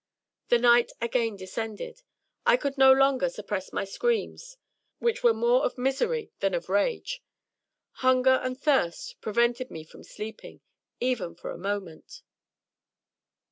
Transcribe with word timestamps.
The 0.49 0.57
night 0.57 0.91
again 0.99 1.35
descended. 1.35 2.01
I 2.43 2.57
could 2.57 2.75
no 2.75 2.91
longer 2.91 3.29
suppress 3.29 3.71
my 3.71 3.83
screams, 3.85 4.57
which 4.97 5.21
were 5.21 5.31
more 5.31 5.63
of 5.63 5.77
misery 5.77 6.31
than 6.39 6.55
of 6.55 6.69
rage. 6.69 7.21
Himger 7.99 8.43
and 8.43 8.59
thirst 8.59 9.21
prevented 9.21 9.69
me 9.69 9.83
from 9.83 10.03
sleeping, 10.03 10.61
even 10.99 11.35
for 11.35 11.51
a 11.51 11.57
moment. 11.59 12.23